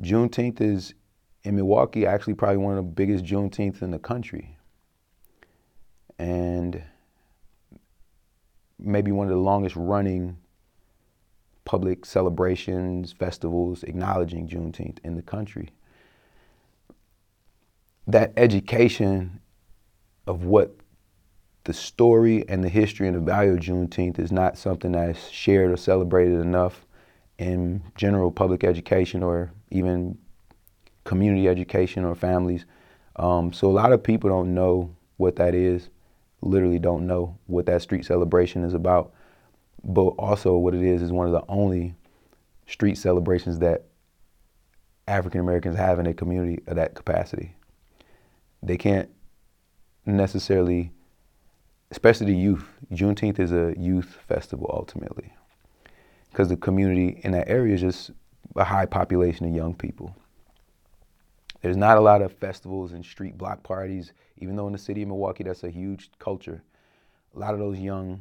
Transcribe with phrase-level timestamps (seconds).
[0.00, 0.94] Juneteenth is
[1.44, 4.56] in Milwaukee actually probably one of the biggest Juneteenth in the country,
[6.18, 6.82] and
[8.78, 10.36] maybe one of the longest running
[11.64, 15.70] public celebrations, festivals acknowledging Juneteenth in the country.
[18.06, 19.40] That education
[20.26, 20.74] of what
[21.64, 25.70] the story and the history and the value of Juneteenth is not something that's shared
[25.70, 26.86] or celebrated enough
[27.38, 30.18] in general public education or even
[31.04, 32.66] community education or families.
[33.16, 35.88] Um, so a lot of people don't know what that is,
[36.40, 39.12] literally don't know what that street celebration is about.
[39.84, 41.94] But also what it is is one of the only
[42.66, 43.84] street celebrations that
[45.06, 47.54] African Americans have in a community of that capacity.
[48.62, 49.08] They can't
[50.04, 50.92] necessarily,
[51.90, 52.64] especially the youth.
[52.92, 55.32] Juneteenth is a youth festival ultimately,
[56.38, 58.12] because the community in that area is just
[58.54, 60.14] a high population of young people.
[61.62, 65.02] There's not a lot of festivals and street block parties, even though in the city
[65.02, 66.62] of Milwaukee that's a huge culture.
[67.34, 68.20] A lot of those young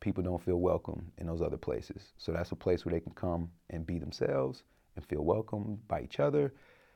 [0.00, 2.12] people don't feel welcome in those other places.
[2.18, 4.62] So that's a place where they can come and be themselves
[4.94, 6.52] and feel welcome by each other,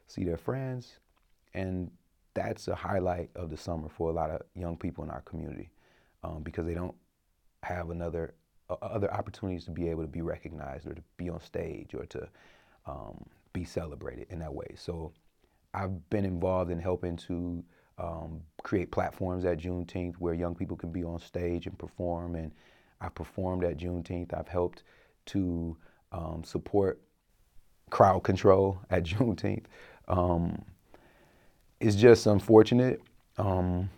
[0.09, 0.99] see their friends,
[1.55, 1.91] and
[2.35, 5.71] that's a highlight of the summer for a lot of young people in our community
[6.23, 6.95] um, because they don't
[7.63, 8.35] have another
[8.83, 12.29] other opportunities to be able to be recognized or to be on stage or to
[12.87, 14.75] um, be celebrated in that way.
[14.77, 15.13] So
[15.75, 17.65] I've been involved in helping to
[17.99, 22.35] um, create platforms at Juneteenth where young people can be on stage and perform.
[22.35, 22.53] And
[23.01, 24.35] I've performed at Juneteenth.
[24.35, 24.83] I've helped
[25.27, 25.77] to
[26.13, 27.01] um, support
[27.91, 29.65] crowd control at Juneteenth.
[30.09, 30.65] Um,
[31.79, 33.01] it's just unfortunate
[33.39, 33.89] um,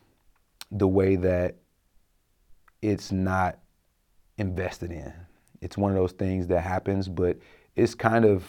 [0.70, 1.56] the way that
[2.80, 3.58] it's not
[4.42, 5.12] invested in.
[5.62, 7.38] It's one of those things that happens, but
[7.76, 8.44] it's kind of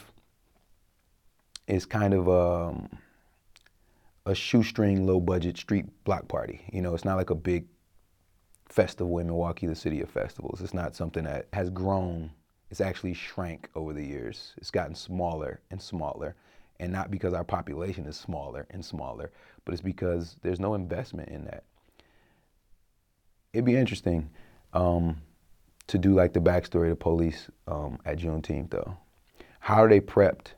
[1.67, 2.89] it's kind of um,
[4.25, 6.61] a shoestring, low budget street block party.
[6.73, 7.65] You know, it's not like a big
[8.67, 10.59] festival in Milwaukee, the city of festivals.
[10.59, 12.31] It's not something that has grown.
[12.69, 14.53] It's actually shrank over the years.
[14.57, 16.35] It's gotten smaller and smaller
[16.79, 19.31] and not because our population is smaller and smaller,
[19.63, 21.63] but it's because there's no investment in that.
[23.53, 24.29] It'd be interesting
[24.73, 25.21] um,
[25.87, 28.97] to do like the backstory of the police um, at Juneteenth, though.
[29.59, 30.53] How are they prepped?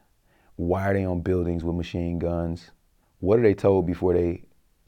[0.55, 2.71] Why are they on buildings with machine guns?
[3.19, 4.43] What are they told before they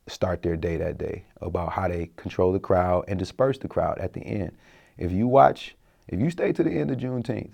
[0.08, 4.00] start their day that day about how they control the crowd and disperse the crowd
[4.00, 4.52] at the end?
[4.98, 5.75] If you watch,
[6.08, 7.54] if you stay to the end of Juneteenth,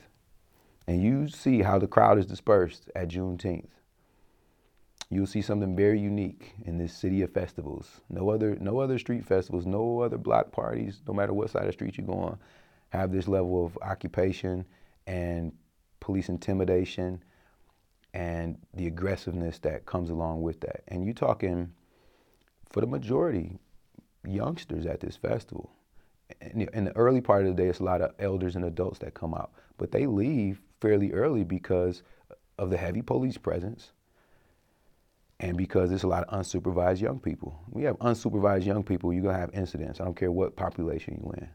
[0.87, 3.69] and you see how the crowd is dispersed at Juneteenth,
[5.09, 8.01] you'll see something very unique in this city of festivals.
[8.09, 11.67] No other, no other street festivals, no other block parties, no matter what side of
[11.67, 12.39] the street you go on,
[12.93, 14.65] have this level of occupation
[15.07, 15.51] and
[15.99, 17.23] police intimidation
[18.13, 20.83] and the aggressiveness that comes along with that.
[20.87, 21.71] And you're talking,
[22.69, 23.57] for the majority,
[24.27, 25.71] youngsters at this festival.
[26.53, 29.15] In the early part of the day, it's a lot of elders and adults that
[29.15, 32.03] come out, but they leave fairly early because
[32.59, 33.91] of the heavy police presence
[35.39, 37.59] and because there's a lot of unsupervised young people.
[37.71, 39.99] We have unsupervised young people, you're gonna have incidents.
[39.99, 41.49] I don't care what population you're in.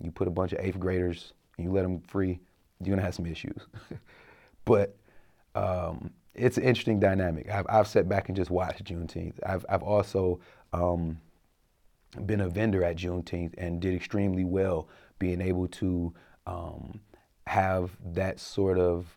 [0.00, 2.40] You put a bunch of eighth graders and you let them free,
[2.80, 3.66] you're gonna have some issues.
[4.64, 4.96] but
[5.54, 7.48] um, it's an interesting dynamic.
[7.50, 9.34] I've, I've sat back and just watched Juneteenth.
[9.46, 10.40] I've, I've also
[10.72, 11.18] um,
[12.26, 14.88] been a vendor at Juneteenth and did extremely well
[15.18, 16.12] being able to
[16.46, 17.00] um,
[17.46, 19.16] have that sort of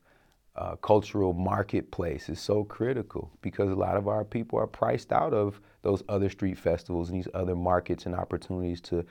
[0.55, 5.33] uh, cultural marketplace is so critical because a lot of our people are priced out
[5.33, 9.05] of those other street festivals and these other markets and opportunities to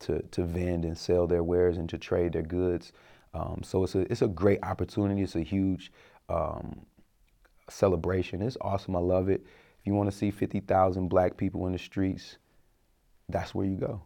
[0.00, 2.92] to, to vend and sell their wares and to trade their goods.
[3.32, 5.22] Um, so it's a it's a great opportunity.
[5.22, 5.90] It's a huge
[6.28, 6.86] um,
[7.68, 8.42] celebration.
[8.42, 8.96] It's awesome.
[8.96, 9.42] I love it.
[9.80, 12.38] If you want to see 50,000 black people in the streets,
[13.28, 14.02] that's where you go.